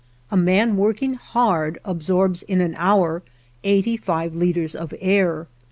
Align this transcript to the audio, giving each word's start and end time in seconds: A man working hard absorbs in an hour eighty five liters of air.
A 0.31 0.35
man 0.35 0.77
working 0.77 1.13
hard 1.13 1.77
absorbs 1.85 2.41
in 2.41 2.59
an 2.59 2.73
hour 2.75 3.21
eighty 3.63 3.97
five 3.97 4.33
liters 4.33 4.73
of 4.73 4.95
air. 4.99 5.47